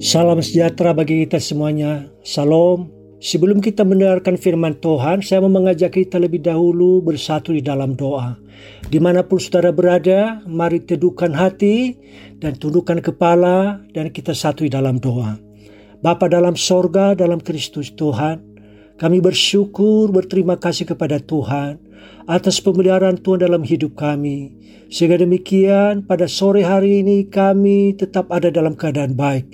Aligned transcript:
Salam 0.00 0.40
sejahtera 0.40 0.96
bagi 0.96 1.28
kita 1.28 1.36
semuanya. 1.36 2.08
Salam. 2.24 2.88
Sebelum 3.20 3.60
kita 3.60 3.84
mendengarkan 3.84 4.40
firman 4.40 4.80
Tuhan, 4.80 5.20
saya 5.20 5.44
mau 5.44 5.52
mengajak 5.52 5.92
kita 5.92 6.16
lebih 6.16 6.40
dahulu 6.40 7.04
bersatu 7.04 7.52
di 7.52 7.60
dalam 7.60 7.92
doa. 7.92 8.40
Di 8.88 8.96
mana 8.96 9.20
pun 9.28 9.36
saudara 9.36 9.76
berada, 9.76 10.40
mari 10.48 10.80
teduhkan 10.80 11.36
hati 11.36 12.00
dan 12.40 12.56
tundukkan 12.56 13.04
kepala 13.04 13.84
dan 13.92 14.08
kita 14.08 14.32
satu 14.32 14.64
di 14.64 14.72
dalam 14.72 14.96
doa. 14.96 15.36
Bapa 16.00 16.32
dalam 16.32 16.56
sorga, 16.56 17.12
dalam 17.12 17.36
Kristus 17.36 17.92
Tuhan, 17.92 18.40
kami 18.96 19.20
bersyukur, 19.20 20.08
berterima 20.16 20.56
kasih 20.56 20.88
kepada 20.88 21.20
Tuhan 21.20 21.76
atas 22.24 22.56
pemeliharaan 22.64 23.20
Tuhan 23.20 23.44
dalam 23.44 23.60
hidup 23.68 24.00
kami. 24.00 24.56
Sehingga 24.90 25.20
demikian 25.22 26.02
pada 26.08 26.26
sore 26.26 26.66
hari 26.66 27.04
ini 27.04 27.28
kami 27.30 27.94
tetap 27.94 28.32
ada 28.34 28.50
dalam 28.50 28.74
keadaan 28.74 29.14
baik. 29.14 29.46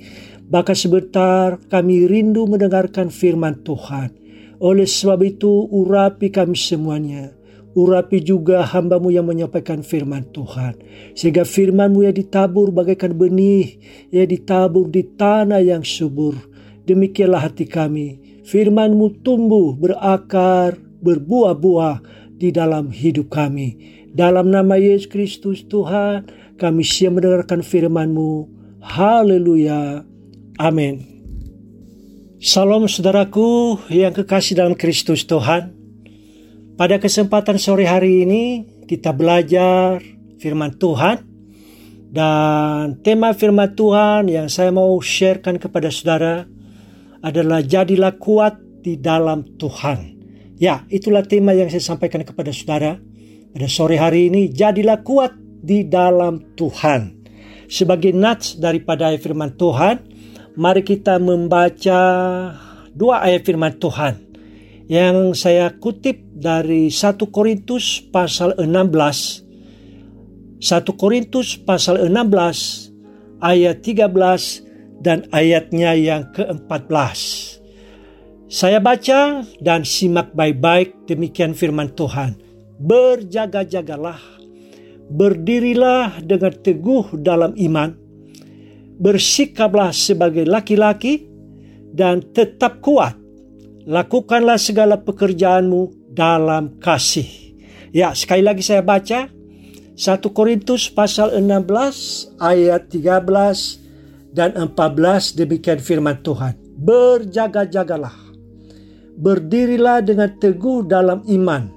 Bahkan 0.46 0.76
sebentar 0.78 1.58
kami 1.66 2.06
rindu 2.06 2.46
mendengarkan 2.46 3.10
firman 3.10 3.66
Tuhan. 3.66 4.14
Oleh 4.62 4.86
sebab 4.86 5.20
itu 5.26 5.66
urapi 5.68 6.30
kami 6.30 6.54
semuanya. 6.54 7.34
Urapi 7.76 8.24
juga 8.24 8.64
hambamu 8.64 9.12
yang 9.12 9.28
menyampaikan 9.28 9.84
firman 9.84 10.24
Tuhan. 10.32 10.80
Sehingga 11.12 11.44
firmanmu 11.44 12.08
yang 12.08 12.16
ditabur 12.16 12.72
bagaikan 12.72 13.12
benih. 13.12 13.76
Yang 14.08 14.40
ditabur 14.40 14.88
di 14.88 15.04
tanah 15.04 15.60
yang 15.60 15.84
subur. 15.84 16.32
Demikianlah 16.88 17.52
hati 17.52 17.68
kami. 17.68 18.40
Firmanmu 18.48 19.20
tumbuh, 19.20 19.76
berakar, 19.76 20.78
berbuah-buah 21.04 22.00
di 22.38 22.48
dalam 22.48 22.88
hidup 22.88 23.28
kami. 23.28 23.76
Dalam 24.16 24.48
nama 24.48 24.80
Yesus 24.80 25.12
Kristus 25.12 25.68
Tuhan, 25.68 26.24
kami 26.56 26.80
siap 26.80 27.20
mendengarkan 27.20 27.60
firman-Mu. 27.60 28.48
Haleluya. 28.80 30.15
Amin. 30.56 31.04
Salam 32.40 32.88
saudaraku 32.88 33.76
yang 33.92 34.16
kekasih 34.16 34.56
dalam 34.56 34.72
Kristus 34.72 35.28
Tuhan. 35.28 35.76
Pada 36.80 36.96
kesempatan 36.96 37.60
sore 37.60 37.84
hari 37.84 38.24
ini 38.24 38.64
kita 38.88 39.12
belajar 39.12 40.00
firman 40.40 40.72
Tuhan 40.80 41.24
dan 42.08 42.96
tema 43.04 43.36
firman 43.36 43.76
Tuhan 43.76 44.32
yang 44.32 44.48
saya 44.48 44.72
mau 44.72 44.96
sharekan 44.96 45.60
kepada 45.60 45.92
saudara 45.92 46.48
adalah 47.20 47.60
jadilah 47.60 48.16
kuat 48.16 48.56
di 48.80 48.96
dalam 48.96 49.60
Tuhan. 49.60 50.16
Ya, 50.56 50.88
itulah 50.88 51.20
tema 51.28 51.52
yang 51.52 51.68
saya 51.68 51.84
sampaikan 51.84 52.24
kepada 52.24 52.48
saudara 52.48 52.96
pada 53.52 53.68
sore 53.68 54.00
hari 54.00 54.32
ini. 54.32 54.48
Jadilah 54.48 55.04
kuat 55.04 55.36
di 55.60 55.84
dalam 55.84 56.56
Tuhan. 56.56 57.28
Sebagai 57.68 58.16
nats 58.16 58.56
daripada 58.56 59.12
firman 59.20 59.52
Tuhan, 59.58 60.15
mari 60.56 60.80
kita 60.80 61.20
membaca 61.20 62.00
dua 62.96 63.20
ayat 63.22 63.44
firman 63.44 63.76
Tuhan 63.76 64.16
yang 64.88 65.36
saya 65.36 65.68
kutip 65.76 66.16
dari 66.32 66.88
1 66.88 67.20
Korintus 67.28 68.00
pasal 68.08 68.56
16 68.56 68.64
1 70.58 71.00
Korintus 71.00 71.60
pasal 71.60 72.08
16 72.08 73.44
ayat 73.44 73.76
13 73.84 75.04
dan 75.04 75.28
ayatnya 75.28 75.92
yang 75.92 76.32
ke-14 76.32 77.56
saya 78.46 78.78
baca 78.78 79.42
dan 79.58 79.82
simak 79.82 80.30
baik-baik 80.30 81.10
demikian 81.10 81.50
firman 81.50 81.90
Tuhan. 81.98 82.38
Berjaga-jagalah 82.78 84.22
berdirilah 85.10 86.22
dengan 86.22 86.54
teguh 86.54 87.18
dalam 87.18 87.58
iman 87.58 88.05
bersikaplah 88.96 89.92
sebagai 89.92 90.48
laki-laki 90.48 91.28
dan 91.92 92.24
tetap 92.32 92.80
kuat. 92.80 93.16
Lakukanlah 93.86 94.58
segala 94.58 94.98
pekerjaanmu 94.98 96.12
dalam 96.12 96.80
kasih. 96.82 97.54
Ya, 97.94 98.12
sekali 98.16 98.42
lagi 98.42 98.60
saya 98.60 98.82
baca 98.82 99.30
1 99.96 100.36
Korintus 100.36 100.90
pasal 100.90 101.38
16 101.38 102.36
ayat 102.42 102.90
13 102.92 104.36
dan 104.36 104.52
14 104.52 105.38
demikian 105.38 105.80
firman 105.80 106.20
Tuhan. 106.20 106.58
Berjaga-jagalah. 106.76 108.12
Berdirilah 109.16 110.04
dengan 110.04 110.28
teguh 110.36 110.84
dalam 110.84 111.24
iman. 111.24 111.72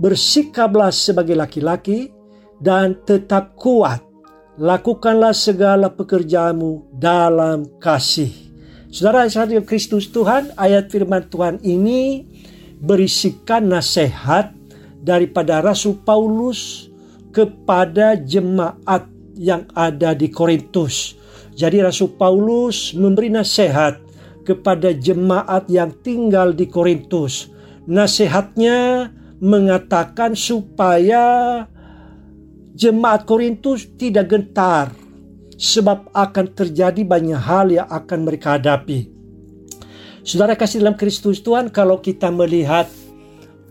Bersikaplah 0.00 0.88
sebagai 0.88 1.36
laki-laki 1.36 2.08
dan 2.56 2.96
tetap 3.04 3.52
kuat 3.60 4.00
lakukanlah 4.60 5.32
segala 5.32 5.88
pekerjaanmu 5.88 6.92
dalam 6.96 7.68
kasih. 7.80 8.32
Saudara 8.92 9.24
yang 9.24 9.64
Kristus 9.64 10.12
Tuhan, 10.12 10.52
ayat 10.60 10.92
firman 10.92 11.24
Tuhan 11.32 11.64
ini 11.64 12.28
berisikan 12.76 13.72
nasihat 13.72 14.52
daripada 15.00 15.64
Rasul 15.64 15.96
Paulus 16.04 16.92
kepada 17.32 18.12
jemaat 18.20 19.08
yang 19.32 19.64
ada 19.72 20.12
di 20.12 20.28
Korintus. 20.28 21.16
Jadi 21.56 21.80
Rasul 21.80 22.12
Paulus 22.20 22.92
memberi 22.92 23.32
nasihat 23.32 23.96
kepada 24.44 24.92
jemaat 24.92 25.64
yang 25.72 25.96
tinggal 26.04 26.52
di 26.52 26.68
Korintus. 26.68 27.48
Nasihatnya 27.88 29.08
mengatakan 29.40 30.36
supaya 30.36 31.64
jemaat 32.72 33.28
Korintus 33.28 33.88
tidak 34.00 34.32
gentar 34.32 34.92
sebab 35.56 36.10
akan 36.10 36.46
terjadi 36.56 37.04
banyak 37.06 37.38
hal 37.38 37.70
yang 37.70 37.88
akan 37.88 38.18
mereka 38.26 38.58
hadapi. 38.58 39.08
Saudara 40.22 40.54
kasih 40.54 40.82
dalam 40.82 40.94
Kristus 40.94 41.42
Tuhan, 41.42 41.70
kalau 41.74 41.98
kita 41.98 42.30
melihat 42.30 42.86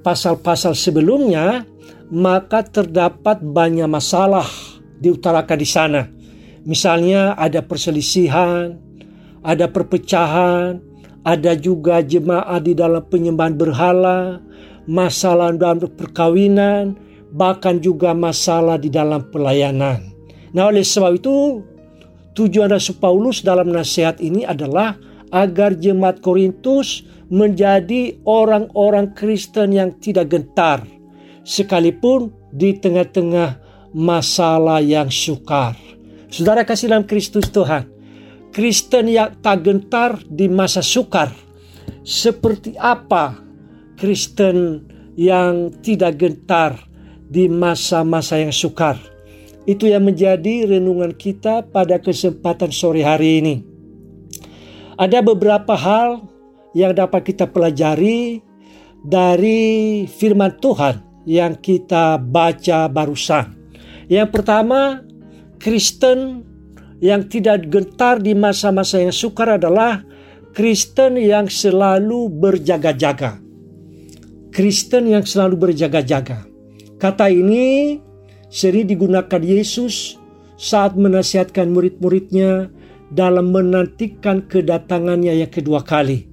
pasal-pasal 0.04 0.76
sebelumnya, 0.76 1.64
maka 2.12 2.64
terdapat 2.64 3.40
banyak 3.40 3.88
masalah 3.88 4.48
diutarakan 5.00 5.58
di 5.60 5.68
sana. 5.68 6.02
Misalnya 6.68 7.34
ada 7.40 7.64
perselisihan, 7.64 8.76
ada 9.42 9.66
perpecahan, 9.72 10.78
ada 11.24 11.52
juga 11.58 12.04
jemaat 12.04 12.68
di 12.68 12.74
dalam 12.76 13.02
penyembahan 13.08 13.56
berhala, 13.58 14.44
masalah 14.86 15.56
dalam 15.56 15.82
perkawinan, 15.82 17.00
bahkan 17.32 17.80
juga 17.80 18.12
masalah 18.12 18.76
di 18.76 18.92
dalam 18.92 19.28
pelayanan. 19.32 20.12
Nah, 20.52 20.68
oleh 20.68 20.84
sebab 20.84 21.16
itu, 21.16 21.64
tujuan 22.36 22.72
Rasul 22.72 23.00
Paulus 23.00 23.40
dalam 23.40 23.72
nasihat 23.72 24.20
ini 24.20 24.44
adalah 24.44 25.00
agar 25.32 25.80
jemaat 25.80 26.20
Korintus 26.20 27.08
menjadi 27.32 28.20
orang-orang 28.28 29.16
Kristen 29.16 29.72
yang 29.72 29.96
tidak 30.04 30.36
gentar, 30.36 30.84
sekalipun 31.48 32.36
di 32.52 32.76
tengah-tengah 32.76 33.56
masalah 33.96 34.84
yang 34.84 35.08
sukar. 35.08 35.80
Saudara 36.28 36.68
kasih 36.68 36.92
dalam 36.92 37.08
Kristus 37.08 37.48
Tuhan, 37.48 37.88
Kristen 38.52 39.08
yang 39.08 39.40
tak 39.40 39.64
gentar 39.64 40.20
di 40.28 40.52
masa 40.52 40.84
sukar, 40.84 41.32
seperti 42.04 42.76
apa 42.76 43.40
Kristen 43.96 44.84
yang 45.16 45.72
tidak 45.80 46.20
gentar 46.20 46.91
di 47.32 47.48
masa-masa 47.48 48.36
yang 48.36 48.52
sukar. 48.52 49.00
Itu 49.64 49.88
yang 49.88 50.04
menjadi 50.04 50.68
renungan 50.68 51.16
kita 51.16 51.64
pada 51.72 51.96
kesempatan 52.04 52.76
sore 52.76 53.08
hari 53.08 53.40
ini. 53.40 53.56
Ada 55.00 55.24
beberapa 55.24 55.72
hal 55.80 56.28
yang 56.76 56.92
dapat 56.92 57.32
kita 57.32 57.48
pelajari 57.48 58.44
dari 59.08 60.04
firman 60.12 60.60
Tuhan 60.60 61.24
yang 61.24 61.56
kita 61.56 62.20
baca 62.20 62.92
barusan. 62.92 63.56
Yang 64.12 64.30
pertama, 64.36 65.00
Kristen 65.56 66.44
yang 67.00 67.32
tidak 67.32 67.72
gentar 67.72 68.20
di 68.20 68.36
masa-masa 68.36 69.00
yang 69.00 69.16
sukar 69.16 69.56
adalah 69.56 70.04
Kristen 70.52 71.16
yang 71.16 71.48
selalu 71.48 72.28
berjaga-jaga. 72.28 73.40
Kristen 74.52 75.08
yang 75.08 75.24
selalu 75.24 75.56
berjaga-jaga. 75.70 76.51
Kata 77.02 77.34
ini 77.34 77.98
sering 78.46 78.86
digunakan 78.86 79.42
Yesus 79.42 80.22
saat 80.54 80.94
menasihatkan 80.94 81.74
murid-muridnya 81.74 82.70
dalam 83.10 83.50
menantikan 83.50 84.46
kedatangannya 84.46 85.34
yang 85.42 85.50
kedua 85.50 85.82
kali. 85.82 86.30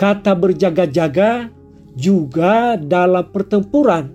Kata 0.00 0.32
berjaga-jaga 0.32 1.52
juga 1.92 2.80
dalam 2.80 3.28
pertempuran, 3.28 4.08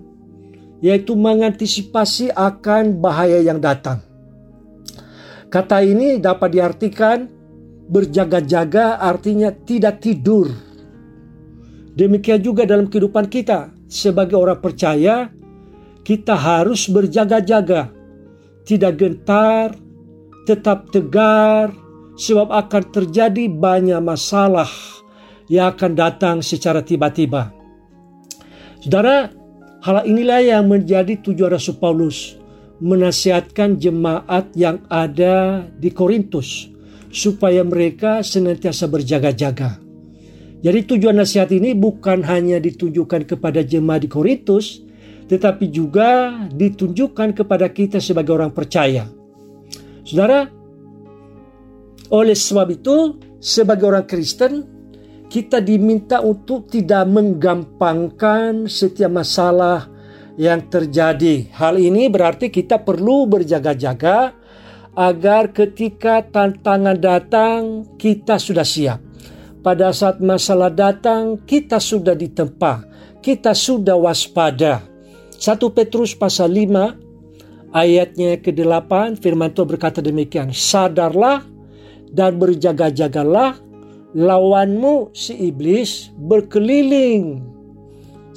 yaitu 0.82 1.14
mengantisipasi 1.14 2.34
akan 2.34 2.98
bahaya 2.98 3.38
yang 3.38 3.62
datang. 3.62 4.02
Kata 5.46 5.78
ini 5.78 6.18
dapat 6.18 6.58
diartikan 6.58 7.30
berjaga-jaga 7.86 8.98
artinya 8.98 9.54
tidak 9.54 10.02
tidur. 10.02 10.50
Demikian 11.94 12.42
juga 12.42 12.66
dalam 12.66 12.90
kehidupan 12.90 13.30
kita 13.30 13.75
sebagai 13.86 14.38
orang 14.38 14.58
percaya, 14.58 15.30
kita 16.06 16.38
harus 16.38 16.86
berjaga-jaga, 16.86 17.90
tidak 18.62 18.94
gentar, 18.98 19.74
tetap 20.46 20.90
tegar, 20.94 21.74
sebab 22.14 22.48
akan 22.48 22.84
terjadi 22.94 23.50
banyak 23.50 23.98
masalah 23.98 24.70
yang 25.46 25.74
akan 25.74 25.92
datang 25.94 26.36
secara 26.42 26.82
tiba-tiba. 26.82 27.50
Saudara, 28.82 29.30
hal 29.82 30.06
inilah 30.06 30.42
yang 30.42 30.64
menjadi 30.66 31.18
tujuan 31.22 31.54
Rasul 31.54 31.78
Paulus 31.78 32.38
menasihatkan 32.78 33.80
jemaat 33.80 34.52
yang 34.54 34.84
ada 34.92 35.64
di 35.78 35.90
Korintus 35.90 36.68
supaya 37.08 37.64
mereka 37.64 38.20
senantiasa 38.20 38.86
berjaga-jaga. 38.90 39.85
Jadi 40.64 40.96
tujuan 40.96 41.20
nasihat 41.20 41.52
ini 41.52 41.76
bukan 41.76 42.24
hanya 42.24 42.56
ditujukan 42.56 43.28
kepada 43.28 43.60
jemaat 43.60 44.04
di 44.04 44.08
Korintus, 44.08 44.80
tetapi 45.28 45.68
juga 45.68 46.42
ditunjukkan 46.48 47.36
kepada 47.36 47.68
kita 47.70 48.00
sebagai 48.00 48.34
orang 48.34 48.54
percaya. 48.54 49.06
Saudara, 50.06 50.46
oleh 52.10 52.38
sebab 52.38 52.68
itu, 52.70 53.18
sebagai 53.42 53.90
orang 53.90 54.06
Kristen, 54.06 54.64
kita 55.26 55.58
diminta 55.58 56.22
untuk 56.22 56.70
tidak 56.70 57.04
menggampangkan 57.10 58.70
setiap 58.70 59.10
masalah 59.10 59.90
yang 60.38 60.70
terjadi. 60.70 61.50
Hal 61.58 61.76
ini 61.82 62.06
berarti 62.06 62.48
kita 62.48 62.80
perlu 62.86 63.26
berjaga-jaga 63.26 64.30
agar 64.96 65.50
ketika 65.52 66.24
tantangan 66.24 66.96
datang, 66.96 67.60
kita 67.98 68.38
sudah 68.38 68.64
siap. 68.64 69.05
Pada 69.66 69.90
saat 69.90 70.22
masalah 70.22 70.70
datang, 70.70 71.42
kita 71.42 71.82
sudah 71.82 72.14
ditempa, 72.14 72.86
kita 73.18 73.50
sudah 73.50 73.98
waspada. 73.98 74.86
1 75.34 75.58
Petrus 75.74 76.14
pasal 76.14 76.54
5 76.54 77.74
ayatnya 77.74 78.38
ke-8 78.38 79.18
firman 79.18 79.50
Tuhan 79.50 79.66
berkata 79.66 79.98
demikian, 79.98 80.54
sadarlah 80.54 81.42
dan 82.14 82.38
berjaga-jagalah 82.38 83.58
lawanmu 84.14 85.10
si 85.10 85.34
iblis 85.50 86.14
berkeliling 86.14 87.42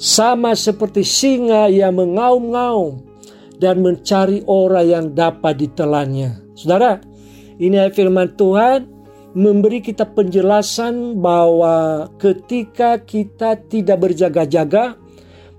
sama 0.02 0.58
seperti 0.58 1.06
singa 1.06 1.70
yang 1.70 1.94
mengaum-ngaum 1.94 3.06
dan 3.62 3.78
mencari 3.86 4.42
orang 4.50 4.82
yang 4.82 5.06
dapat 5.14 5.62
ditelannya. 5.62 6.42
Saudara, 6.58 6.98
ini 7.62 7.78
firman 7.94 8.34
Tuhan 8.34 8.99
memberi 9.34 9.78
kita 9.78 10.06
penjelasan 10.10 11.18
bahwa 11.22 12.08
ketika 12.18 12.98
kita 12.98 13.54
tidak 13.70 13.98
berjaga-jaga, 14.02 14.98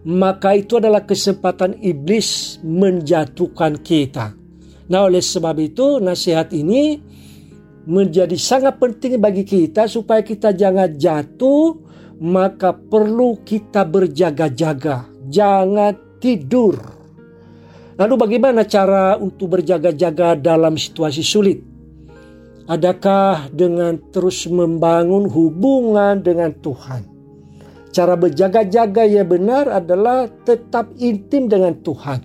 maka 0.03 0.57
itu 0.57 0.81
adalah 0.81 1.05
kesempatan 1.05 1.77
iblis 1.79 2.59
menjatuhkan 2.65 3.79
kita. 3.79 4.35
Nah, 4.91 5.07
oleh 5.07 5.23
sebab 5.23 5.55
itu, 5.61 6.03
nasihat 6.03 6.51
ini 6.51 6.99
menjadi 7.87 8.35
sangat 8.35 8.75
penting 8.75 9.17
bagi 9.17 9.47
kita 9.47 9.87
supaya 9.87 10.19
kita 10.19 10.51
jangan 10.51 10.91
jatuh, 10.91 11.79
maka 12.21 12.75
perlu 12.75 13.39
kita 13.41 13.87
berjaga-jaga, 13.87 15.07
jangan 15.31 15.95
tidur. 16.19 16.75
Lalu 17.95 18.13
bagaimana 18.17 18.65
cara 18.65 19.15
untuk 19.15 19.57
berjaga-jaga 19.57 20.33
dalam 20.37 20.75
situasi 20.75 21.23
sulit? 21.23 21.70
Adakah 22.71 23.51
dengan 23.51 23.99
terus 24.15 24.47
membangun 24.47 25.27
hubungan 25.27 26.23
dengan 26.23 26.55
Tuhan? 26.55 27.03
Cara 27.91 28.15
berjaga-jaga 28.15 29.03
yang 29.03 29.27
benar 29.27 29.67
adalah 29.67 30.31
tetap 30.47 30.87
intim 30.95 31.51
dengan 31.51 31.75
Tuhan. 31.83 32.23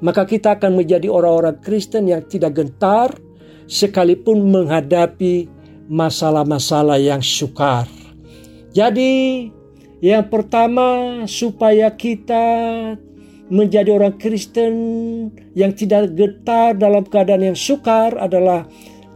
Maka 0.00 0.24
kita 0.24 0.56
akan 0.56 0.80
menjadi 0.80 1.12
orang-orang 1.12 1.60
Kristen 1.60 2.08
yang 2.08 2.24
tidak 2.24 2.56
gentar, 2.56 3.12
sekalipun 3.68 4.48
menghadapi 4.48 5.52
masalah-masalah 5.92 6.96
yang 6.96 7.20
sukar. 7.20 7.84
Jadi, 8.72 9.52
yang 10.00 10.32
pertama, 10.32 11.20
supaya 11.28 11.92
kita 11.92 12.40
menjadi 13.52 13.92
orang 13.92 14.16
Kristen 14.16 14.72
yang 15.52 15.76
tidak 15.76 16.16
getar 16.16 16.72
dalam 16.72 17.04
keadaan 17.04 17.52
yang 17.52 17.58
sukar 17.58 18.16
adalah 18.16 18.64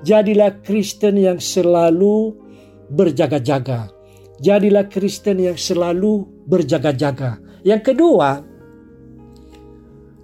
jadilah 0.02 0.62
Kristen 0.62 1.18
yang 1.18 1.38
selalu 1.42 2.34
berjaga-jaga. 2.92 3.90
Jadilah 4.38 4.86
Kristen 4.86 5.42
yang 5.42 5.58
selalu 5.58 6.26
berjaga-jaga. 6.46 7.42
Yang 7.66 7.92
kedua, 7.92 8.38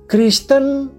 Kristen 0.07 0.93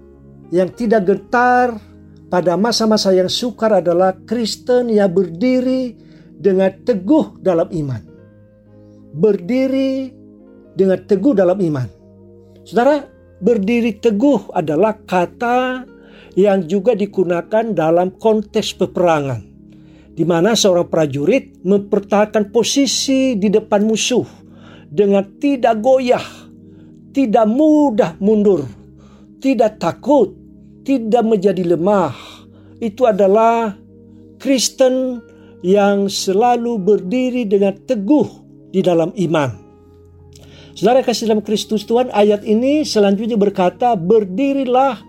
yang 0.52 0.68
tidak 0.76 1.08
getar 1.08 1.80
pada 2.28 2.58
masa-masa 2.60 3.16
yang 3.16 3.30
sukar 3.30 3.80
adalah 3.80 4.12
Kristen 4.28 4.92
yang 4.92 5.08
berdiri 5.08 5.96
dengan 6.36 6.68
teguh 6.84 7.40
dalam 7.40 7.72
iman. 7.72 8.02
Berdiri 9.16 10.12
dengan 10.76 11.00
teguh 11.08 11.32
dalam 11.32 11.56
iman. 11.56 11.88
Saudara, 12.68 13.00
berdiri 13.40 13.96
teguh 13.96 14.52
adalah 14.52 15.00
kata 15.08 15.88
yang 16.36 16.64
juga 16.68 16.92
digunakan 16.92 17.72
dalam 17.72 18.14
konteks 18.14 18.76
peperangan. 18.76 19.40
Di 20.16 20.24
mana 20.24 20.56
seorang 20.56 20.88
prajurit 20.88 21.60
mempertahankan 21.60 22.48
posisi 22.48 23.36
di 23.36 23.52
depan 23.52 23.84
musuh 23.84 24.24
dengan 24.88 25.24
tidak 25.36 25.76
goyah, 25.84 26.24
tidak 27.12 27.44
mudah 27.44 28.16
mundur, 28.20 28.64
tidak 29.40 29.76
takut, 29.76 30.32
tidak 30.84 31.20
menjadi 31.20 31.76
lemah. 31.76 32.16
Itu 32.80 33.04
adalah 33.04 33.76
Kristen 34.40 35.20
yang 35.64 36.08
selalu 36.08 36.80
berdiri 36.80 37.48
dengan 37.48 37.76
teguh 37.76 38.28
di 38.72 38.80
dalam 38.84 39.12
iman. 39.16 39.50
Saudara 40.76 41.00
kasih 41.00 41.32
dalam 41.32 41.40
Kristus 41.40 41.88
Tuhan, 41.88 42.12
ayat 42.12 42.44
ini 42.44 42.84
selanjutnya 42.84 43.40
berkata, 43.40 43.96
berdirilah 43.96 45.00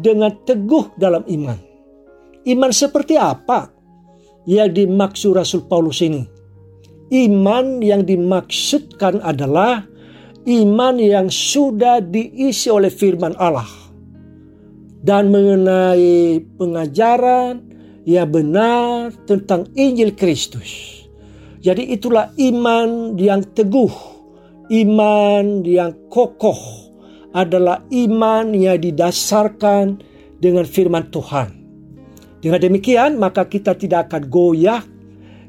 dengan 0.00 0.32
teguh 0.48 0.96
dalam 0.96 1.26
iman. 1.28 1.58
Iman 2.48 2.72
seperti 2.74 3.14
apa 3.14 3.70
yang 4.48 4.72
dimaksud 4.72 5.38
Rasul 5.38 5.66
Paulus 5.68 6.02
ini? 6.02 6.26
Iman 7.12 7.84
yang 7.84 8.08
dimaksudkan 8.08 9.20
adalah 9.20 9.84
iman 10.48 10.96
yang 10.98 11.28
sudah 11.28 12.00
diisi 12.02 12.72
oleh 12.72 12.88
firman 12.88 13.36
Allah 13.36 13.68
dan 15.02 15.30
mengenai 15.30 16.40
pengajaran 16.56 17.62
yang 18.02 18.30
benar 18.30 19.14
tentang 19.28 19.70
Injil 19.78 20.14
Kristus. 20.18 21.02
Jadi 21.62 21.94
itulah 21.94 22.34
iman 22.34 23.14
yang 23.14 23.46
teguh, 23.54 23.94
iman 24.66 25.62
yang 25.62 25.94
kokoh 26.10 26.90
adalah 27.32 27.84
iman 27.88 28.52
yang 28.52 28.80
didasarkan 28.80 30.00
dengan 30.40 30.64
firman 30.68 31.08
Tuhan. 31.08 31.48
Dengan 32.42 32.60
demikian 32.60 33.16
maka 33.16 33.46
kita 33.46 33.78
tidak 33.78 34.10
akan 34.10 34.22
goyah, 34.28 34.82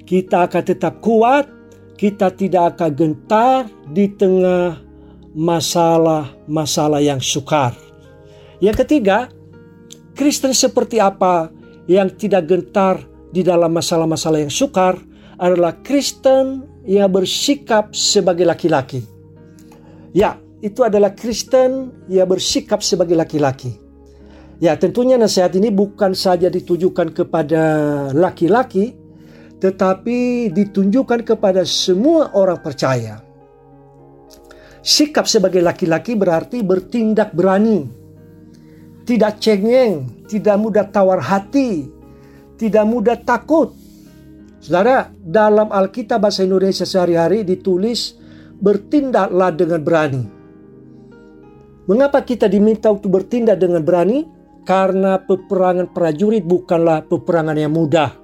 kita 0.05 0.47
akan 0.47 0.63
tetap 0.63 1.01
kuat, 1.03 1.49
kita 1.97 2.31
tidak 2.33 2.77
akan 2.77 2.91
gentar 2.93 3.65
di 3.89 4.11
tengah 4.13 4.79
masalah-masalah 5.33 7.01
yang 7.01 7.17
sukar. 7.17 7.73
Yang 8.61 8.85
ketiga, 8.85 9.27
Kristen 10.13 10.53
seperti 10.53 11.01
apa 11.01 11.49
yang 11.89 12.13
tidak 12.13 12.45
gentar 12.47 13.01
di 13.33 13.41
dalam 13.41 13.73
masalah-masalah 13.73 14.45
yang 14.45 14.53
sukar 14.53 14.95
adalah 15.41 15.81
Kristen 15.81 16.69
yang 16.85 17.09
bersikap 17.09 17.91
sebagai 17.97 18.45
laki-laki. 18.45 19.01
Ya, 20.13 20.37
itu 20.63 20.79
adalah 20.79 21.11
Kristen 21.11 21.91
yang 22.07 22.31
bersikap 22.31 22.79
sebagai 22.79 23.19
laki-laki. 23.19 23.75
Ya, 24.63 24.79
tentunya 24.79 25.19
nasihat 25.19 25.51
ini 25.59 25.67
bukan 25.67 26.15
saja 26.15 26.47
ditujukan 26.47 27.11
kepada 27.11 27.63
laki-laki, 28.15 28.95
tetapi 29.59 30.47
ditunjukkan 30.55 31.27
kepada 31.27 31.67
semua 31.67 32.31
orang 32.31 32.63
percaya. 32.63 33.19
Sikap 34.79 35.27
sebagai 35.27 35.59
laki-laki 35.59 36.15
berarti 36.15 36.63
bertindak 36.63 37.35
berani, 37.35 37.83
tidak 39.03 39.43
cengeng, 39.43 40.23
tidak 40.31 40.55
mudah 40.55 40.87
tawar 40.87 41.19
hati, 41.19 41.91
tidak 42.55 42.87
mudah 42.87 43.19
takut. 43.19 43.75
Saudara, 44.63 45.11
dalam 45.19 45.75
Alkitab 45.75 46.23
bahasa 46.23 46.47
Indonesia 46.47 46.87
sehari-hari 46.87 47.43
ditulis 47.43 48.15
bertindaklah 48.63 49.51
dengan 49.51 49.83
berani. 49.83 50.42
Mengapa 51.83 52.23
kita 52.23 52.47
diminta 52.47 52.87
untuk 52.87 53.19
bertindak 53.19 53.59
dengan 53.59 53.83
berani? 53.83 54.23
Karena 54.63 55.19
peperangan 55.19 55.91
prajurit 55.91 56.47
bukanlah 56.47 57.03
peperangan 57.03 57.59
yang 57.59 57.75
mudah. 57.75 58.15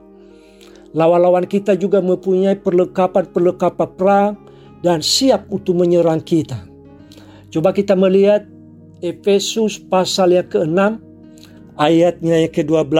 Lawan-lawan 0.96 1.44
kita 1.44 1.76
juga 1.76 2.00
mempunyai 2.00 2.56
perlengkapan-perlengkapan 2.56 3.90
perang 4.00 4.32
dan 4.80 5.04
siap 5.04 5.52
untuk 5.52 5.76
menyerang 5.76 6.24
kita. 6.24 6.56
Coba 7.52 7.76
kita 7.76 8.00
melihat 8.00 8.48
Efesus 9.04 9.76
pasal 9.80 10.40
yang 10.40 10.48
ke-6 10.48 10.80
ayatnya 11.76 12.48
yang 12.48 12.54
ke-12. 12.56 12.96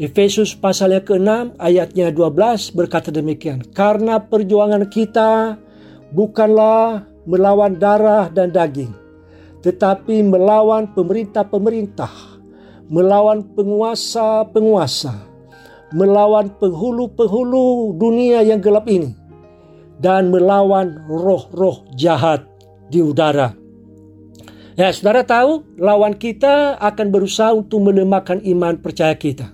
Efesus 0.00 0.52
pasal 0.52 1.00
yang 1.00 1.04
ke-6 1.06 1.56
ayatnya 1.56 2.12
12 2.12 2.76
berkata 2.76 3.08
demikian. 3.08 3.64
Karena 3.72 4.20
perjuangan 4.20 4.84
kita 4.92 5.56
bukanlah 6.12 7.08
melawan 7.24 7.80
darah 7.80 8.28
dan 8.28 8.52
daging, 8.52 8.92
tetapi 9.64 10.20
melawan 10.20 10.92
pemerintah-pemerintah, 10.92 12.12
melawan 12.92 13.40
penguasa-penguasa, 13.56 15.24
melawan 15.96 16.52
penghulu-penghulu 16.60 17.96
dunia 17.96 18.44
yang 18.44 18.60
gelap 18.60 18.84
ini, 18.92 19.16
dan 20.04 20.28
melawan 20.28 21.00
roh-roh 21.08 21.88
jahat 21.96 22.44
di 22.92 23.00
udara. 23.00 23.56
Ya, 24.76 24.92
saudara 24.92 25.24
tahu, 25.24 25.64
lawan 25.80 26.12
kita 26.20 26.76
akan 26.76 27.08
berusaha 27.08 27.56
untuk 27.56 27.88
melemahkan 27.88 28.44
iman 28.44 28.76
percaya 28.76 29.16
kita. 29.16 29.48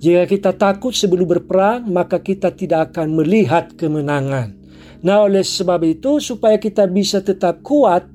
Jika 0.00 0.26
kita 0.26 0.50
takut 0.56 0.96
sebelum 0.96 1.28
berperang, 1.28 1.86
maka 1.86 2.18
kita 2.18 2.50
tidak 2.50 2.90
akan 2.90 3.14
melihat 3.14 3.76
kemenangan. 3.78 4.58
Nah, 5.04 5.28
oleh 5.28 5.44
sebab 5.44 5.84
itu, 5.86 6.18
supaya 6.18 6.56
kita 6.56 6.88
bisa 6.88 7.20
tetap 7.20 7.60
kuat 7.60 8.08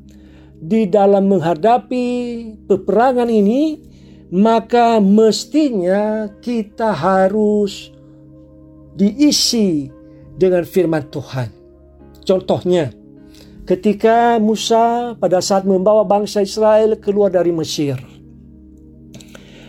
di 0.66 0.90
dalam 0.90 1.30
menghadapi 1.30 2.08
peperangan 2.66 3.30
ini, 3.30 3.78
maka 4.34 4.98
mestinya 4.98 6.34
kita 6.42 6.90
harus 6.90 7.94
diisi 8.98 9.86
dengan 10.34 10.66
firman 10.66 11.06
Tuhan. 11.14 11.50
Contohnya, 12.26 12.90
ketika 13.70 14.42
Musa 14.42 15.14
pada 15.22 15.38
saat 15.38 15.70
membawa 15.70 16.02
bangsa 16.02 16.42
Israel 16.42 16.98
keluar 16.98 17.30
dari 17.30 17.54
Mesir. 17.54 18.02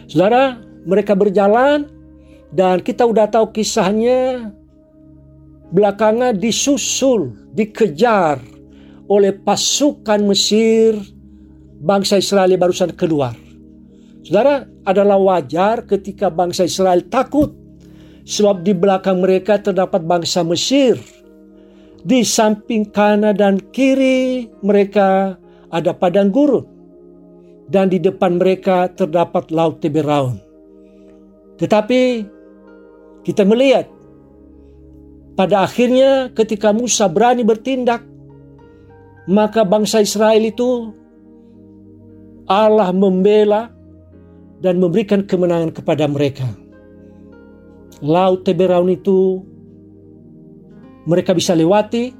Saudara, 0.08 0.56
mereka 0.88 1.12
berjalan 1.12 1.92
dan 2.48 2.80
kita 2.80 3.04
udah 3.04 3.28
tahu 3.28 3.52
kisahnya 3.52 4.48
belakangan 5.68 6.32
disusul, 6.40 7.36
dikejar 7.52 8.55
oleh 9.06 9.34
pasukan 9.34 10.20
Mesir 10.26 10.96
bangsa 11.82 12.18
Israel 12.18 12.54
barusan 12.58 12.94
keluar. 12.94 13.34
Saudara, 14.26 14.66
adalah 14.86 15.18
wajar 15.18 15.86
ketika 15.86 16.30
bangsa 16.30 16.66
Israel 16.66 17.02
takut 17.06 17.54
sebab 18.26 18.66
di 18.66 18.74
belakang 18.74 19.22
mereka 19.22 19.62
terdapat 19.62 20.02
bangsa 20.02 20.42
Mesir. 20.42 20.98
Di 22.06 22.22
samping 22.22 22.86
kanan 22.94 23.34
dan 23.34 23.58
kiri 23.74 24.46
mereka 24.62 25.34
ada 25.74 25.90
padang 25.90 26.30
gurun 26.30 26.62
dan 27.66 27.90
di 27.90 27.98
depan 27.98 28.38
mereka 28.38 28.86
terdapat 28.94 29.50
laut 29.50 29.82
Tiberaun. 29.82 30.38
Tetapi 31.58 32.02
kita 33.26 33.42
melihat 33.42 33.90
pada 35.34 35.66
akhirnya 35.66 36.30
ketika 36.30 36.70
Musa 36.70 37.10
berani 37.10 37.42
bertindak, 37.42 38.06
maka 39.26 39.66
bangsa 39.66 40.02
Israel 40.02 40.42
itu 40.42 40.94
Allah 42.46 42.94
membela 42.94 43.74
dan 44.62 44.78
memberikan 44.78 45.26
kemenangan 45.26 45.74
kepada 45.74 46.06
mereka. 46.06 46.46
Laut 48.00 48.46
Teberaun 48.46 48.92
itu 48.92 49.42
mereka 51.10 51.34
bisa 51.34 51.58
lewati 51.58 52.14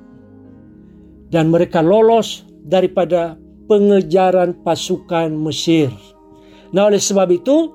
dan 1.30 1.50
mereka 1.50 1.82
lolos 1.82 2.46
daripada 2.66 3.38
pengejaran 3.66 4.62
pasukan 4.62 5.30
Mesir. 5.34 5.90
Nah 6.74 6.90
oleh 6.90 7.02
sebab 7.02 7.28
itu 7.30 7.74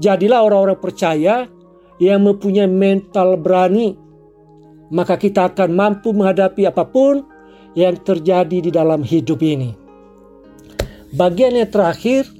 jadilah 0.00 0.44
orang-orang 0.44 0.80
percaya 0.80 1.48
yang 2.00 2.24
mempunyai 2.24 2.68
mental 2.68 3.36
berani, 3.36 3.92
maka 4.92 5.20
kita 5.20 5.52
akan 5.52 5.70
mampu 5.76 6.12
menghadapi 6.16 6.64
apa 6.64 6.88
pun 6.88 7.24
yang 7.74 7.98
terjadi 8.02 8.58
di 8.58 8.70
dalam 8.70 9.02
hidup 9.04 9.40
ini. 9.42 9.74
Bagian 11.10 11.58
yang 11.58 11.70
terakhir, 11.70 12.30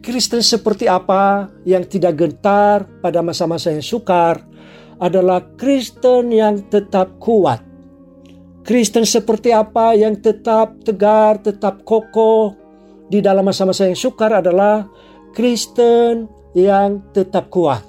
Kristen 0.00 0.40
seperti 0.40 0.88
apa 0.88 1.50
yang 1.66 1.84
tidak 1.84 2.16
gentar 2.16 2.88
pada 3.02 3.20
masa-masa 3.20 3.74
yang 3.74 3.84
sukar 3.84 4.40
adalah 4.96 5.44
Kristen 5.60 6.32
yang 6.32 6.64
tetap 6.72 7.20
kuat. 7.20 7.60
Kristen 8.66 9.06
seperti 9.06 9.54
apa 9.54 9.94
yang 9.94 10.18
tetap 10.18 10.80
tegar, 10.82 11.38
tetap 11.38 11.84
kokoh 11.86 12.56
di 13.06 13.22
dalam 13.22 13.46
masa-masa 13.46 13.86
yang 13.86 13.98
sukar 13.98 14.42
adalah 14.42 14.88
Kristen 15.36 16.26
yang 16.56 17.04
tetap 17.12 17.52
kuat. 17.52 17.84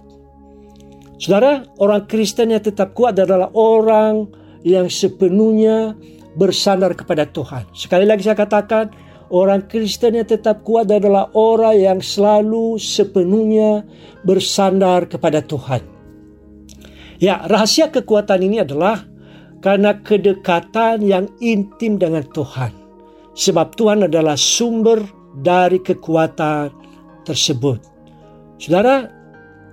Saudara, 1.17 1.65
orang 1.81 2.05
Kristen 2.05 2.53
yang 2.53 2.61
tetap 2.61 2.93
kuat 2.93 3.17
adalah 3.17 3.49
orang 3.57 4.29
yang 4.61 4.85
sepenuhnya 4.85 5.97
bersandar 6.37 6.93
kepada 6.93 7.25
Tuhan. 7.25 7.65
Sekali 7.73 8.05
lagi 8.05 8.21
saya 8.23 8.37
katakan, 8.37 8.93
orang 9.33 9.65
Kristen 9.65 10.15
yang 10.15 10.29
tetap 10.29 10.61
kuat 10.61 10.87
adalah 10.87 11.33
orang 11.33 11.75
yang 11.75 11.99
selalu 11.99 12.77
sepenuhnya 12.77 13.83
bersandar 14.21 15.09
kepada 15.09 15.41
Tuhan. 15.41 15.81
Ya, 17.17 17.41
rahasia 17.49 17.89
kekuatan 17.89 18.45
ini 18.45 18.61
adalah 18.61 19.01
karena 19.57 19.97
kedekatan 19.97 21.01
yang 21.01 21.25
intim 21.41 21.97
dengan 21.97 22.21
Tuhan. 22.29 22.69
Sebab 23.33 23.73
Tuhan 23.73 24.05
adalah 24.05 24.37
sumber 24.37 25.01
dari 25.41 25.81
kekuatan 25.81 26.69
tersebut. 27.25 27.81
Saudara, 28.61 29.09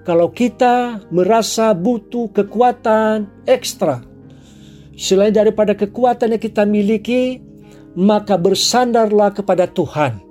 kalau 0.04 0.28
kita 0.32 1.04
merasa 1.08 1.72
butuh 1.72 2.28
kekuatan 2.32 3.48
ekstra, 3.48 4.04
selain 4.94 5.34
daripada 5.34 5.74
kekuatan 5.74 6.36
yang 6.36 6.42
kita 6.42 6.62
miliki, 6.66 7.38
maka 7.94 8.34
bersandarlah 8.34 9.34
kepada 9.34 9.70
Tuhan. 9.70 10.22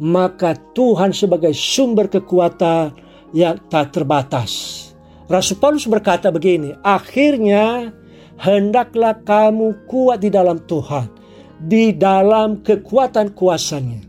Maka 0.00 0.56
Tuhan 0.72 1.12
sebagai 1.12 1.52
sumber 1.52 2.08
kekuatan 2.08 2.96
yang 3.36 3.60
tak 3.68 3.92
terbatas. 3.92 4.88
Rasul 5.30 5.62
Paulus 5.62 5.86
berkata 5.86 6.32
begini, 6.34 6.74
akhirnya 6.82 7.94
hendaklah 8.40 9.20
kamu 9.22 9.86
kuat 9.86 10.24
di 10.24 10.32
dalam 10.32 10.58
Tuhan, 10.64 11.06
di 11.60 11.94
dalam 11.94 12.64
kekuatan 12.64 13.36
kuasanya. 13.36 14.00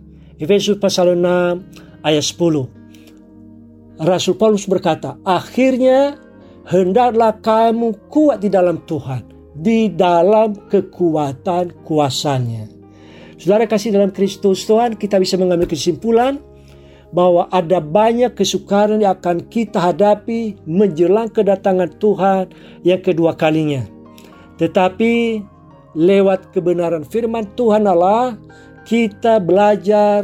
Efesus 0.41 0.81
pasal 0.81 1.13
6 1.13 2.01
ayat 2.01 2.25
10. 2.25 4.01
Rasul 4.01 4.33
Paulus 4.33 4.65
berkata, 4.65 5.21
akhirnya 5.21 6.17
hendaklah 6.65 7.37
kamu 7.37 8.09
kuat 8.09 8.41
di 8.41 8.49
dalam 8.49 8.81
Tuhan, 8.89 9.21
di 9.55 9.91
dalam 9.91 10.55
kekuatan 10.71 11.83
kuasanya. 11.83 12.67
Saudara 13.35 13.65
kasih 13.65 13.91
dalam 13.91 14.13
Kristus 14.13 14.63
Tuhan, 14.69 14.95
kita 14.95 15.17
bisa 15.17 15.35
mengambil 15.35 15.65
kesimpulan 15.65 16.37
bahwa 17.11 17.51
ada 17.51 17.83
banyak 17.83 18.31
kesukaran 18.31 19.03
yang 19.03 19.19
akan 19.19 19.43
kita 19.51 19.81
hadapi 19.81 20.55
menjelang 20.63 21.27
kedatangan 21.27 21.91
Tuhan 21.99 22.43
yang 22.87 23.01
kedua 23.03 23.35
kalinya. 23.35 23.83
Tetapi 24.55 25.43
lewat 25.97 26.55
kebenaran 26.55 27.03
firman 27.03 27.49
Tuhan 27.57 27.83
Allah, 27.89 28.39
kita 28.87 29.43
belajar 29.43 30.23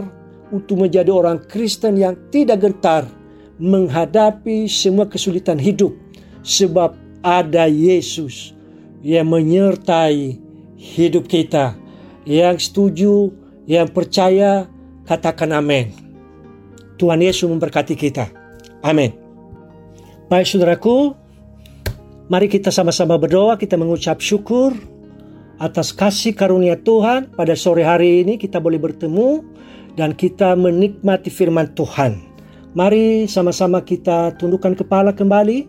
untuk 0.53 0.87
menjadi 0.87 1.11
orang 1.11 1.43
Kristen 1.51 1.99
yang 1.99 2.15
tidak 2.31 2.63
gentar 2.63 3.03
menghadapi 3.59 4.69
semua 4.69 5.09
kesulitan 5.09 5.59
hidup 5.59 5.91
sebab 6.45 6.95
ada 7.25 7.67
Yesus 7.67 8.56
yang 9.01 9.29
menyertai 9.29 10.37
hidup 10.77 11.25
kita. 11.29 11.77
Yang 12.27 12.69
setuju, 12.71 13.31
yang 13.65 13.87
percaya, 13.89 14.67
katakan 15.07 15.55
amin. 15.55 15.91
Tuhan 16.99 17.21
Yesus 17.21 17.47
memberkati 17.47 17.95
kita. 17.95 18.27
Amin. 18.83 19.13
Baik 20.27 20.43
saudaraku, 20.43 21.15
mari 22.27 22.51
kita 22.51 22.67
sama-sama 22.73 23.15
berdoa, 23.15 23.55
kita 23.55 23.79
mengucap 23.79 24.19
syukur 24.19 24.75
atas 25.57 25.89
kasih 25.89 26.37
karunia 26.37 26.77
Tuhan 26.77 27.33
pada 27.33 27.57
sore 27.57 27.81
hari 27.81 28.21
ini 28.21 28.37
kita 28.37 28.61
boleh 28.61 28.77
bertemu 28.77 29.41
dan 29.97 30.13
kita 30.13 30.53
menikmati 30.53 31.33
firman 31.33 31.73
Tuhan. 31.73 32.21
Mari 32.77 33.25
sama-sama 33.25 33.81
kita 33.81 34.37
tundukkan 34.37 34.77
kepala 34.77 35.09
kembali. 35.09 35.65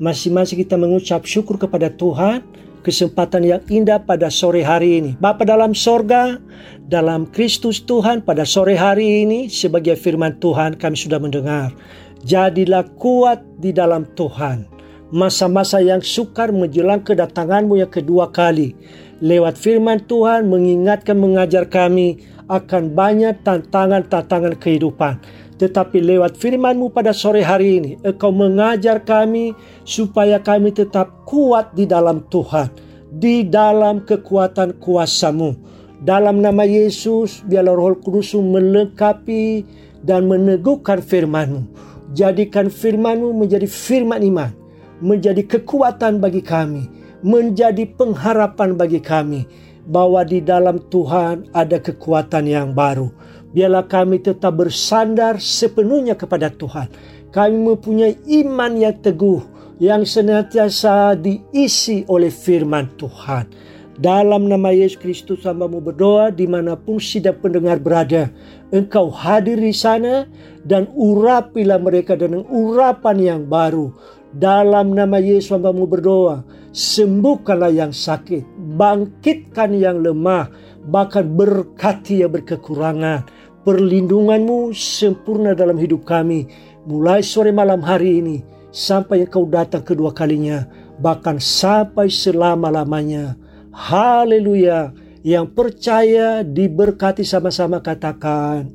Masing-masing 0.00 0.60
kita 0.60 0.76
mengucap 0.76 1.24
syukur 1.24 1.56
kepada 1.60 1.88
Tuhan 1.92 2.44
kesempatan 2.86 3.42
yang 3.42 3.62
indah 3.66 3.98
pada 3.98 4.30
sore 4.30 4.62
hari 4.62 5.02
ini. 5.02 5.10
Bapa 5.18 5.42
dalam 5.42 5.74
sorga, 5.74 6.38
dalam 6.86 7.26
Kristus 7.34 7.82
Tuhan 7.82 8.22
pada 8.22 8.46
sore 8.46 8.78
hari 8.78 9.26
ini 9.26 9.50
sebagai 9.50 9.98
firman 9.98 10.38
Tuhan 10.38 10.78
kami 10.78 10.94
sudah 10.94 11.18
mendengar. 11.18 11.74
Jadilah 12.22 12.86
kuat 12.94 13.42
di 13.58 13.74
dalam 13.74 14.06
Tuhan. 14.14 14.70
Masa-masa 15.10 15.82
yang 15.82 15.98
sukar 15.98 16.54
menjelang 16.54 17.02
kedatanganmu 17.02 17.82
yang 17.82 17.90
kedua 17.90 18.30
kali. 18.30 18.78
Lewat 19.18 19.58
firman 19.58 20.06
Tuhan 20.06 20.46
mengingatkan 20.46 21.18
mengajar 21.18 21.66
kami 21.66 22.22
akan 22.46 22.94
banyak 22.94 23.42
tantangan-tantangan 23.42 24.54
kehidupan 24.62 25.18
tetapi 25.56 26.04
lewat 26.04 26.36
firman-Mu 26.36 26.92
pada 26.92 27.16
sore 27.16 27.40
hari 27.40 27.80
ini, 27.80 27.92
Engkau 28.04 28.28
mengajar 28.28 29.00
kami 29.00 29.56
supaya 29.88 30.36
kami 30.36 30.68
tetap 30.68 31.24
kuat 31.24 31.72
di 31.72 31.88
dalam 31.88 32.20
Tuhan, 32.28 32.68
di 33.08 33.40
dalam 33.40 34.04
kekuatan 34.04 34.76
kuasa-Mu. 34.76 35.56
Dalam 36.04 36.44
nama 36.44 36.68
Yesus, 36.68 37.40
biarlah 37.48 37.72
roh 37.72 37.96
kudus 37.96 38.36
melengkapi 38.36 39.64
dan 40.04 40.28
meneguhkan 40.28 41.00
firman-Mu. 41.00 41.64
Jadikan 42.12 42.68
firman-Mu 42.68 43.32
menjadi 43.32 43.64
firman 43.64 44.20
iman, 44.28 44.52
menjadi 45.00 45.40
kekuatan 45.40 46.20
bagi 46.20 46.44
kami, 46.44 46.84
menjadi 47.24 47.88
pengharapan 47.96 48.76
bagi 48.76 49.00
kami 49.00 49.48
bahwa 49.86 50.26
di 50.26 50.42
dalam 50.42 50.82
Tuhan 50.90 51.48
ada 51.54 51.78
kekuatan 51.78 52.44
yang 52.44 52.74
baru. 52.76 53.08
Biarlah 53.56 53.88
kami 53.88 54.20
tetap 54.20 54.60
bersandar 54.60 55.40
sepenuhnya 55.40 56.12
kepada 56.12 56.52
Tuhan. 56.52 56.92
Kami 57.32 57.56
mempunyai 57.56 58.20
iman 58.44 58.76
yang 58.76 59.00
teguh 59.00 59.40
yang 59.80 60.04
senantiasa 60.04 61.16
diisi 61.16 62.04
oleh 62.04 62.28
firman 62.28 62.92
Tuhan. 63.00 63.48
Dalam 63.96 64.44
nama 64.44 64.76
Yesus 64.76 65.00
Kristus 65.00 65.48
hambamu 65.48 65.80
berdoa 65.80 66.28
di 66.28 66.44
mana 66.44 66.76
pun 66.76 67.00
sidang 67.00 67.40
pendengar 67.40 67.80
berada. 67.80 68.28
Engkau 68.68 69.08
hadir 69.08 69.56
di 69.56 69.72
sana 69.72 70.28
dan 70.68 70.92
urapilah 70.92 71.80
mereka 71.80 72.12
dengan 72.12 72.44
urapan 72.52 73.16
yang 73.16 73.40
baru. 73.48 73.88
Dalam 74.36 74.92
nama 74.92 75.16
Yesus 75.16 75.48
hambamu 75.48 75.88
berdoa. 75.88 76.44
Sembuhkanlah 76.76 77.72
yang 77.72 77.96
sakit. 77.96 78.44
Bangkitkan 78.76 79.72
yang 79.72 80.04
lemah. 80.04 80.52
Bahkan 80.84 81.24
berkati 81.32 82.20
yang 82.20 82.36
berkekurangan. 82.36 83.35
Perlindunganmu 83.66 84.70
sempurna 84.70 85.50
dalam 85.50 85.74
hidup 85.74 86.06
kami. 86.06 86.46
Mulai 86.86 87.26
sore 87.26 87.50
malam 87.50 87.82
hari 87.82 88.22
ini. 88.22 88.36
Sampai 88.70 89.26
engkau 89.26 89.42
datang 89.42 89.82
kedua 89.82 90.14
kalinya. 90.14 90.62
Bahkan 91.02 91.42
sampai 91.42 92.06
selama-lamanya. 92.06 93.34
Haleluya. 93.74 94.94
Yang 95.26 95.46
percaya 95.58 96.46
diberkati 96.46 97.26
sama-sama 97.26 97.82
katakan. 97.82 98.70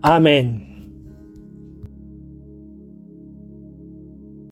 Amin. 0.00 0.69